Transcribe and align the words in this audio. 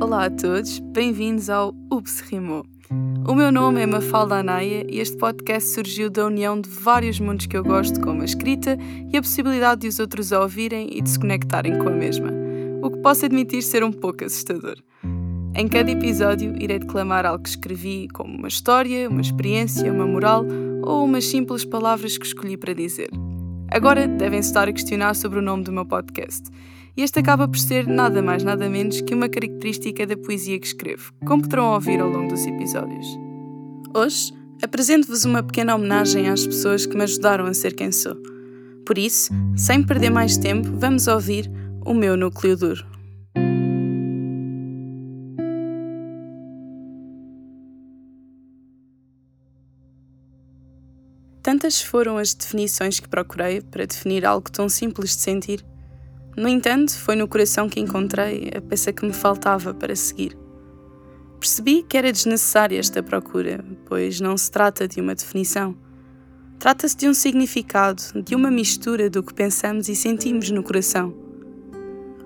Olá 0.00 0.24
a 0.24 0.30
todos, 0.30 0.80
bem-vindos 0.80 1.48
ao 1.48 1.72
Ups 1.90 2.20
Rimou. 2.20 2.66
O 3.26 3.34
meu 3.34 3.52
nome 3.52 3.80
é 3.80 3.86
Mafalda 3.86 4.36
Anaia 4.36 4.84
e 4.90 4.98
este 4.98 5.16
podcast 5.16 5.70
surgiu 5.70 6.10
da 6.10 6.26
união 6.26 6.60
de 6.60 6.68
vários 6.68 7.20
mundos 7.20 7.46
que 7.46 7.56
eu 7.56 7.62
gosto, 7.62 8.00
como 8.00 8.22
a 8.22 8.24
escrita 8.24 8.76
e 9.12 9.16
a 9.16 9.22
possibilidade 9.22 9.82
de 9.82 9.88
os 9.88 9.98
outros 10.00 10.32
a 10.32 10.40
ouvirem 10.40 10.88
e 10.92 11.00
de 11.00 11.08
se 11.08 11.18
conectarem 11.18 11.78
com 11.78 11.88
a 11.88 11.92
mesma, 11.92 12.28
o 12.82 12.90
que 12.90 12.98
posso 12.98 13.24
admitir 13.24 13.62
ser 13.62 13.84
um 13.84 13.92
pouco 13.92 14.24
assustador. 14.24 14.76
Em 15.54 15.68
cada 15.68 15.90
episódio 15.90 16.54
irei 16.60 16.80
declamar 16.80 17.24
algo 17.24 17.44
que 17.44 17.50
escrevi, 17.50 18.08
como 18.12 18.36
uma 18.36 18.48
história, 18.48 19.08
uma 19.08 19.20
experiência, 19.20 19.92
uma 19.92 20.06
moral 20.06 20.44
ou 20.82 21.04
umas 21.04 21.24
simples 21.24 21.64
palavras 21.64 22.18
que 22.18 22.26
escolhi 22.26 22.56
para 22.56 22.74
dizer. 22.74 23.10
Agora 23.70 24.08
devem-se 24.08 24.48
estar 24.48 24.68
a 24.68 24.72
questionar 24.72 25.14
sobre 25.14 25.38
o 25.38 25.42
nome 25.42 25.62
do 25.62 25.72
meu 25.72 25.86
podcast 25.86 26.50
e 26.96 27.02
este 27.02 27.18
acaba 27.18 27.48
por 27.48 27.58
ser 27.58 27.86
nada 27.86 28.22
mais 28.22 28.44
nada 28.44 28.68
menos 28.68 29.00
que 29.00 29.14
uma 29.14 29.28
característica 29.28 30.06
da 30.06 30.16
poesia 30.16 30.58
que 30.58 30.66
escrevo, 30.66 31.12
como 31.26 31.42
poderão 31.42 31.74
ouvir 31.74 32.00
ao 32.00 32.08
longo 32.08 32.28
dos 32.28 32.46
episódios. 32.46 33.06
Hoje 33.94 34.32
apresento-vos 34.62 35.24
uma 35.24 35.42
pequena 35.42 35.74
homenagem 35.74 36.28
às 36.28 36.46
pessoas 36.46 36.86
que 36.86 36.96
me 36.96 37.02
ajudaram 37.02 37.46
a 37.46 37.54
ser 37.54 37.74
quem 37.74 37.90
sou. 37.90 38.16
Por 38.86 38.98
isso, 38.98 39.32
sem 39.56 39.82
perder 39.82 40.10
mais 40.10 40.36
tempo, 40.36 40.70
vamos 40.78 41.06
ouvir 41.06 41.50
o 41.84 41.92
meu 41.92 42.16
núcleo 42.16 42.56
duro. 42.56 42.94
Tantas 51.42 51.82
foram 51.82 52.16
as 52.16 52.32
definições 52.32 52.98
que 52.98 53.08
procurei 53.08 53.60
para 53.60 53.84
definir 53.84 54.24
algo 54.24 54.50
tão 54.50 54.66
simples 54.66 55.14
de 55.14 55.22
sentir 55.22 55.64
no 56.36 56.48
entanto, 56.48 56.98
foi 56.98 57.14
no 57.14 57.28
coração 57.28 57.68
que 57.68 57.78
encontrei 57.78 58.50
a 58.56 58.60
peça 58.60 58.92
que 58.92 59.06
me 59.06 59.12
faltava 59.12 59.72
para 59.72 59.94
seguir. 59.94 60.36
Percebi 61.38 61.84
que 61.84 61.96
era 61.96 62.10
desnecessária 62.10 62.78
esta 62.78 63.02
procura, 63.02 63.64
pois 63.86 64.20
não 64.20 64.36
se 64.36 64.50
trata 64.50 64.88
de 64.88 65.00
uma 65.00 65.14
definição. 65.14 65.76
Trata-se 66.58 66.96
de 66.96 67.08
um 67.08 67.14
significado, 67.14 68.02
de 68.24 68.34
uma 68.34 68.50
mistura 68.50 69.08
do 69.08 69.22
que 69.22 69.34
pensamos 69.34 69.88
e 69.88 69.94
sentimos 69.94 70.50
no 70.50 70.62
coração. 70.62 71.14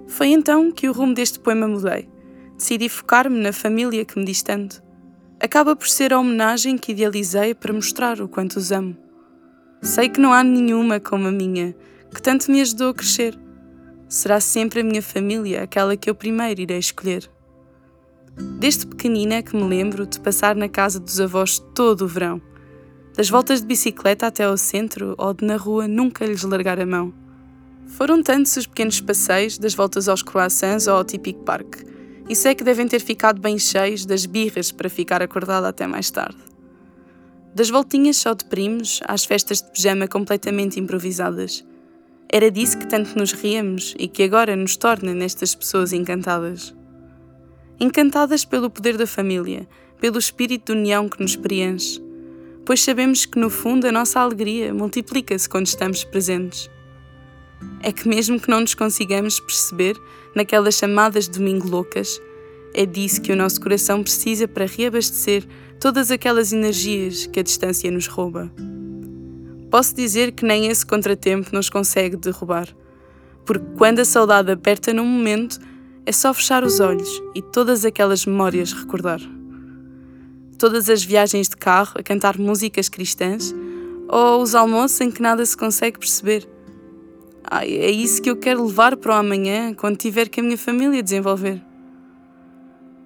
Foi 0.07 0.29
então 0.29 0.73
que 0.73 0.89
o 0.89 0.93
rumo 0.93 1.13
deste 1.13 1.39
poema 1.39 1.69
mudei. 1.69 2.09
Decidi 2.57 2.89
focar-me 2.89 3.39
na 3.39 3.53
família 3.53 4.05
que 4.05 4.19
me 4.19 4.25
diz 4.25 4.43
tanto. 4.43 4.83
Acaba 5.39 5.77
por 5.77 5.89
ser 5.89 6.15
a 6.15 6.19
homenagem 6.19 6.79
que 6.79 6.93
idealizei 6.93 7.55
para 7.55 7.75
mostrar 7.75 8.21
o 8.21 8.29
quanto 8.29 8.57
os 8.57 8.73
amo. 8.73 8.97
Sei 9.83 10.09
que 10.09 10.21
não 10.21 10.33
há 10.33 10.43
nenhuma 10.43 10.99
como 10.99 11.29
a 11.29 11.33
minha, 11.33 11.77
que 12.13 12.23
tanto 12.23 12.51
me 12.51 12.61
ajudou 12.61 12.91
a 12.91 12.95
crescer 12.95 13.39
será 14.09 14.41
sempre 14.41 14.81
a 14.81 14.85
minha 14.85 15.03
família 15.03 15.63
aquela 15.63 15.97
que 15.97 16.09
eu 16.09 16.15
primeiro 16.15 16.61
irei 16.61 16.79
escolher. 16.79 17.31
Desde 18.59 18.87
pequenina 18.87 19.43
que 19.43 19.55
me 19.55 19.65
lembro 19.65 20.07
de 20.07 20.19
passar 20.21 20.57
na 20.57 20.69
casa 20.69 20.99
dos 20.99 21.21
avós 21.21 21.59
todo 21.75 22.03
o 22.03 22.09
verão, 22.09 22.41
das 23.15 23.29
voltas 23.29 23.61
de 23.61 23.67
bicicleta 23.67 24.29
até 24.29 24.45
ao 24.45 24.57
centro 24.57 25.15
ou 25.19 25.35
de 25.35 25.45
na 25.45 25.57
rua 25.57 25.89
nunca 25.89 26.25
lhes 26.25 26.43
largar 26.45 26.81
a 26.81 26.87
mão. 26.87 27.13
Foram 27.89 28.23
tantos 28.23 28.57
os 28.57 28.67
pequenos 28.67 29.01
passeios, 29.01 29.59
das 29.59 29.75
voltas 29.75 30.09
aos 30.09 30.23
croissants 30.23 30.87
ou 30.87 30.95
ao 30.95 31.05
típico 31.05 31.43
parque, 31.43 31.85
e 32.29 32.37
sei 32.37 32.55
que 32.55 32.63
devem 32.63 32.87
ter 32.87 33.01
ficado 33.01 33.41
bem 33.41 33.59
cheios 33.59 34.07
das 34.07 34.25
birras 34.25 34.71
para 34.71 34.89
ficar 34.89 35.23
acordada 35.23 35.69
até 35.69 35.87
mais 35.87 36.11
tarde. 36.11 36.39
Das 37.55 37.71
voltinhas 37.71 38.19
só 38.19 38.35
de 38.35 38.45
primos 38.45 39.01
às 39.07 39.25
festas 39.25 39.63
de 39.63 39.71
pijama 39.73 40.07
completamente 40.07 40.79
improvisadas– 40.79 41.65
era 42.31 42.51
disso 42.51 42.79
que 42.79 42.87
tanto 42.87 43.19
nos 43.19 43.33
ríamos 43.33 43.95
e 43.99 44.07
que 44.07 44.23
agora 44.23 44.55
nos 44.55 44.77
torna 44.77 45.15
nestas 45.15 45.55
pessoas 45.55 45.93
encantadas. 45.93 46.75
Encantadas 47.81 48.45
pelo 48.45 48.69
poder 48.69 48.99
da 48.99 49.07
família, 49.07 49.67
pelo 49.99 50.19
espírito 50.19 50.73
de 50.73 50.79
união 50.79 51.09
que 51.09 51.23
nos 51.23 51.37
preenche, 51.37 52.03
pois 52.67 52.83
sabemos 52.83 53.25
que 53.25 53.39
no 53.39 53.49
fundo 53.49 53.87
a 53.87 53.93
nossa 53.93 54.21
alegria 54.21 54.75
multiplica-se 54.75 55.49
quando 55.49 55.67
estamos 55.67 56.05
presentes. 56.05 56.71
É 57.83 57.91
que 57.91 58.07
mesmo 58.07 58.39
que 58.39 58.51
não 58.51 58.61
nos 58.61 58.75
consigamos 58.75 59.41
perceber 59.41 59.97
naquelas 60.35 60.75
chamadas 60.75 61.29
domingo 61.29 61.67
loucas, 61.67 62.21
é 62.75 62.85
disso 62.85 63.23
que 63.23 63.33
o 63.33 63.37
nosso 63.37 63.61
coração 63.61 64.03
precisa 64.03 64.47
para 64.47 64.67
reabastecer 64.67 65.47
todas 65.81 66.11
aquelas 66.11 66.53
energias 66.53 67.27
que 67.27 67.41
a 67.41 67.43
distância 67.43 67.91
nos 67.91 68.07
rouba. 68.07 68.53
Posso 69.71 69.95
dizer 69.95 70.33
que 70.33 70.47
nem 70.47 70.69
esse 70.69 70.85
contratempo 70.85 71.51
nos 71.53 71.69
consegue 71.69 72.17
derrubar, 72.17 72.69
porque 73.45 73.67
quando 73.77 73.99
a 73.99 74.05
saudade 74.05 74.51
aperta 74.51 74.95
num 74.95 75.05
momento, 75.05 75.59
é 76.07 76.13
só 76.13 76.33
fechar 76.33 76.65
os 76.65 76.81
olhos 76.81 77.23
e 77.35 77.43
todas 77.43 77.85
aquelas 77.85 78.25
memórias 78.25 78.73
recordar. 78.73 79.21
Todas 80.59 80.89
as 80.89 81.05
viagens 81.05 81.51
de 81.51 81.57
carro 81.57 81.93
a 81.97 82.03
cantar 82.03 82.39
músicas 82.39 82.89
cristãs 82.89 83.55
ou 84.09 84.43
os 84.43 84.55
almoços 84.55 85.01
em 85.03 85.11
que 85.11 85.21
nada 85.21 85.45
se 85.45 85.57
consegue 85.57 85.99
perceber. 85.99 86.49
Ai, 87.45 87.69
é 87.69 87.91
isso 87.91 88.23
que 88.23 88.31
eu 88.31 88.37
quero 88.37 88.65
levar 88.67 88.97
para 88.97 89.13
o 89.13 89.19
amanhã 89.19 89.75
quando 89.75 89.99
tiver 89.99 90.29
que 90.29 90.41
a 90.41 90.43
minha 90.43 90.59
família 90.59 91.03
desenvolver. 91.03 91.63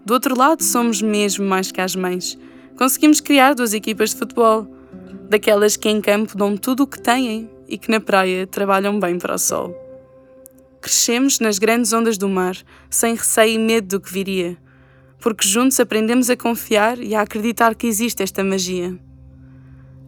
Do 0.07 0.15
outro 0.15 0.39
lado, 0.39 0.63
somos 0.63 1.03
mesmo 1.03 1.45
mais 1.45 1.73
que 1.73 1.81
as 1.81 1.97
mães. 1.97 2.39
Conseguimos 2.77 3.21
criar 3.21 3.55
duas 3.55 3.75
equipas 3.75 4.11
de 4.11 4.17
futebol 4.17 4.67
daquelas 5.29 5.77
que 5.77 5.89
em 5.89 6.01
campo 6.01 6.37
dão 6.37 6.57
tudo 6.57 6.83
o 6.83 6.87
que 6.87 7.01
têm 7.01 7.51
e 7.69 7.79
que 7.79 7.91
na 7.91 8.01
praia 8.01 8.47
trabalham 8.47 8.99
bem 8.99 9.19
para 9.19 9.35
o 9.35 9.39
sol. 9.39 9.75
Crescemos 10.81 11.41
nas 11.41 11.59
grandes 11.59 11.93
ondas 11.93 12.19
do 12.19 12.29
mar, 12.29 12.57
sem 12.91 13.15
receio 13.15 13.55
e 13.55 13.59
medo 13.59 13.89
do 13.89 14.01
que 14.01 14.13
viria, 14.13 14.59
porque 15.21 15.47
juntos 15.47 15.79
aprendemos 15.79 16.29
a 16.29 16.37
confiar 16.37 16.99
e 16.99 17.15
a 17.15 17.23
acreditar 17.23 17.75
que 17.75 17.87
existe 17.87 18.23
esta 18.23 18.43
magia. 18.43 18.99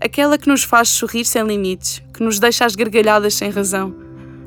Aquela 0.01 0.37
que 0.37 0.49
nos 0.49 0.65
faz 0.65 0.89
sorrir 0.89 1.25
sem 1.25 1.45
limites, 1.47 2.03
que 2.13 2.23
nos 2.23 2.39
deixa 2.39 2.65
às 2.65 2.75
gargalhadas 2.75 3.35
sem 3.35 3.51
razão, 3.51 3.95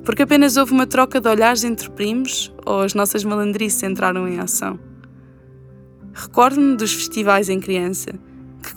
porque 0.04 0.24
apenas 0.24 0.58
houve 0.58 0.74
uma 0.74 0.86
troca 0.86 1.20
de 1.20 1.28
olhares 1.28 1.64
entre 1.64 1.90
primos 1.90 2.54
ou 2.66 2.82
as 2.82 2.94
nossas 2.94 3.24
malandrices 3.24 3.82
entraram 3.84 4.28
em 4.28 4.40
ação. 4.40 4.80
Recordo-me 6.14 6.76
dos 6.76 6.94
festivais 6.94 7.48
em 7.48 7.60
criança. 7.60 8.12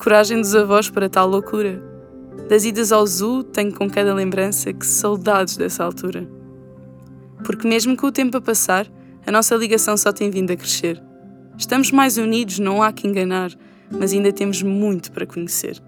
Coragem 0.00 0.40
dos 0.40 0.54
avós 0.54 0.88
para 0.88 1.10
tal 1.10 1.28
loucura! 1.28 1.78
Das 2.48 2.64
idas 2.64 2.90
ao 2.90 3.06
zoo 3.06 3.44
tenho 3.44 3.70
com 3.70 3.88
cada 3.90 4.14
lembrança 4.14 4.72
que 4.72 4.86
saudades 4.86 5.58
dessa 5.58 5.84
altura. 5.84 6.26
Porque 7.44 7.68
mesmo 7.68 7.94
com 7.94 8.06
o 8.06 8.10
tempo 8.10 8.38
a 8.38 8.40
passar, 8.40 8.90
a 9.26 9.30
nossa 9.30 9.54
ligação 9.54 9.98
só 9.98 10.10
tem 10.10 10.30
vindo 10.30 10.52
a 10.52 10.56
crescer. 10.56 11.02
Estamos 11.58 11.90
mais 11.90 12.16
unidos, 12.16 12.58
não 12.58 12.82
há 12.82 12.90
que 12.92 13.06
enganar, 13.06 13.50
mas 13.90 14.14
ainda 14.14 14.32
temos 14.32 14.62
muito 14.62 15.12
para 15.12 15.26
conhecer. 15.26 15.78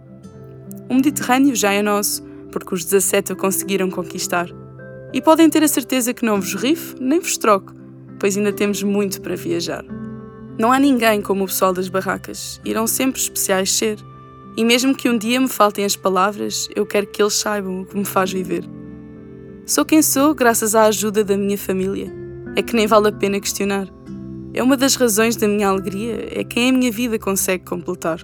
O 0.91 0.95
Mediterrâneo 0.95 1.57
já 1.57 1.73
é 1.73 1.81
nosso, 1.81 2.23
porque 2.51 2.75
os 2.75 2.85
17 2.85 3.33
o 3.33 3.37
conseguiram 3.37 3.91
conquistar. 3.91 4.47
E 5.11 5.23
podem 5.23 5.49
ter 5.49 5.63
a 5.63 5.69
certeza 5.69 6.13
que 6.13 6.27
não 6.27 6.39
vos 6.39 6.53
rifo 6.55 6.97
nem 7.01 7.19
vos 7.19 7.39
troco, 7.39 7.75
pois 8.21 8.37
ainda 8.37 8.53
temos 8.53 8.83
muito 8.83 9.23
para 9.23 9.37
viajar. 9.37 9.87
Não 10.59 10.71
há 10.71 10.79
ninguém 10.79 11.23
como 11.23 11.45
o 11.45 11.47
pessoal 11.47 11.73
das 11.73 11.89
barracas, 11.89 12.61
irão 12.65 12.87
sempre 12.87 13.21
especiais 13.21 13.73
ser. 13.73 13.99
E 14.57 14.65
mesmo 14.65 14.95
que 14.95 15.09
um 15.09 15.17
dia 15.17 15.41
me 15.41 15.49
faltem 15.49 15.85
as 15.85 15.97
palavras, 15.97 16.69
eu 16.77 16.85
quero 16.85 17.07
que 17.07 17.23
eles 17.23 17.35
saibam 17.35 17.81
o 17.81 17.87
que 17.87 17.97
me 17.97 18.05
faz 18.05 18.31
viver. 18.31 18.69
Sou 19.65 19.85
quem 19.85 20.03
sou 20.03 20.35
graças 20.35 20.75
à 20.75 20.85
ajuda 20.85 21.25
da 21.25 21.37
minha 21.37 21.57
família. 21.57 22.13
É 22.55 22.61
que 22.61 22.77
nem 22.77 22.87
vale 22.87 23.09
a 23.09 23.13
pena 23.13 23.41
questionar. 23.41 23.89
É 24.53 24.63
uma 24.63 24.77
das 24.77 24.97
razões 24.97 25.37
da 25.37 25.49
minha 25.49 25.69
alegria, 25.69 26.29
é 26.31 26.45
quem 26.45 26.69
a 26.69 26.73
minha 26.73 26.93
vida 26.93 27.19
consegue 27.19 27.65
completar. 27.65 28.21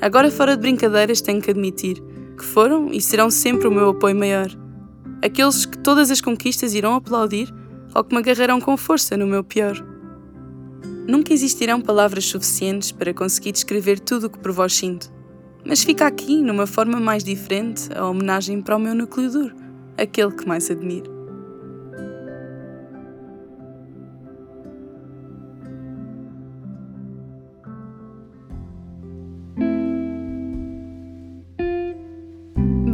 Agora, 0.00 0.30
fora 0.30 0.56
de 0.56 0.62
brincadeiras, 0.62 1.20
tenho 1.20 1.42
que 1.42 1.50
admitir 1.50 2.02
que 2.38 2.44
foram 2.44 2.90
e 2.92 3.00
serão 3.00 3.30
sempre 3.30 3.68
o 3.68 3.70
meu 3.70 3.90
apoio 3.90 4.16
maior. 4.16 4.48
Aqueles 5.22 5.66
que 5.66 5.76
todas 5.76 6.10
as 6.10 6.20
conquistas 6.20 6.72
irão 6.72 6.94
aplaudir 6.94 7.52
ou 7.94 8.02
que 8.04 8.14
me 8.14 8.20
agarrarão 8.20 8.60
com 8.60 8.76
força 8.76 9.16
no 9.16 9.26
meu 9.26 9.44
pior. 9.44 9.76
Nunca 11.08 11.32
existirão 11.32 11.80
palavras 11.80 12.26
suficientes 12.26 12.92
para 12.92 13.14
conseguir 13.14 13.52
descrever 13.52 13.98
tudo 13.98 14.26
o 14.26 14.30
que 14.30 14.38
por 14.38 14.52
vós 14.52 14.74
sinto. 14.74 15.10
Mas 15.64 15.82
fica 15.82 16.06
aqui, 16.06 16.42
numa 16.42 16.66
forma 16.66 17.00
mais 17.00 17.24
diferente, 17.24 17.88
a 17.96 18.06
homenagem 18.06 18.60
para 18.60 18.76
o 18.76 18.78
meu 18.78 18.94
núcleo 18.94 19.30
duro, 19.30 19.56
aquele 19.96 20.32
que 20.32 20.46
mais 20.46 20.70
admiro. 20.70 21.17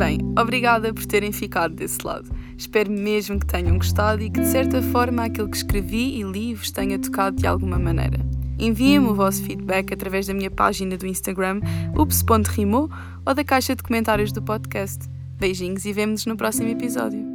Bem, 0.05 0.19
obrigada 0.39 0.93
por 0.93 1.07
terem 1.07 1.33
ficado 1.33 1.75
desse 1.75 2.07
lado. 2.07 2.31
Espero 2.59 2.93
mesmo 2.93 3.41
que 3.41 3.47
tenham 3.47 3.79
gostado 3.79 4.21
e 4.21 4.29
que, 4.29 4.39
de 4.39 4.47
certa 4.47 4.83
forma, 4.83 5.25
aquilo 5.25 5.49
que 5.49 5.57
escrevi 5.57 6.21
e 6.21 6.23
li 6.23 6.55
vos 6.55 6.71
tenha 6.71 6.99
tocado 6.99 7.37
de 7.37 7.47
alguma 7.47 7.79
maneira. 7.79 8.19
Enviem-me 8.59 9.09
o 9.09 9.15
vosso 9.15 9.43
feedback 9.43 9.95
através 9.95 10.27
da 10.27 10.35
minha 10.35 10.51
página 10.51 10.99
do 10.99 11.07
Instagram, 11.07 11.61
ups.rimo, 11.97 12.91
ou 13.25 13.35
da 13.35 13.43
caixa 13.43 13.75
de 13.75 13.83
comentários 13.83 14.31
do 14.31 14.43
podcast. 14.43 15.09
Beijinhos 15.39 15.87
e 15.87 15.93
vemo-nos 15.95 16.27
no 16.27 16.37
próximo 16.37 16.69
episódio. 16.69 17.34